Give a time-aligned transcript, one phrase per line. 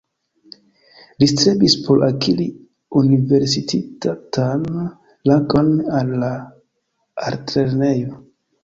[1.23, 2.47] Li strebis por akiri
[3.03, 4.67] universitatan
[5.31, 6.33] rangon al la
[7.31, 8.23] altlernejo.